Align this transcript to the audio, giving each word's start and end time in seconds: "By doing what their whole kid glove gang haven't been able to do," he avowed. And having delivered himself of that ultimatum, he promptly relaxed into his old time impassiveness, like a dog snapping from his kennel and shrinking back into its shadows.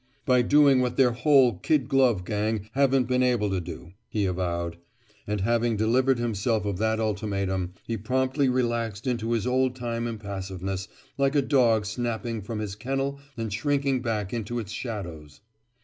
"By 0.25 0.41
doing 0.41 0.81
what 0.81 0.97
their 0.97 1.11
whole 1.11 1.59
kid 1.59 1.87
glove 1.87 2.25
gang 2.25 2.67
haven't 2.71 3.03
been 3.07 3.21
able 3.21 3.51
to 3.51 3.61
do," 3.61 3.93
he 4.09 4.25
avowed. 4.25 4.77
And 5.27 5.41
having 5.41 5.77
delivered 5.77 6.17
himself 6.17 6.65
of 6.65 6.79
that 6.79 6.99
ultimatum, 6.99 7.75
he 7.85 7.97
promptly 7.97 8.49
relaxed 8.49 9.05
into 9.05 9.33
his 9.33 9.45
old 9.45 9.75
time 9.75 10.07
impassiveness, 10.07 10.87
like 11.19 11.35
a 11.35 11.41
dog 11.43 11.85
snapping 11.85 12.41
from 12.41 12.57
his 12.57 12.73
kennel 12.73 13.19
and 13.37 13.53
shrinking 13.53 14.01
back 14.01 14.33
into 14.33 14.57
its 14.57 14.71
shadows. 14.71 15.41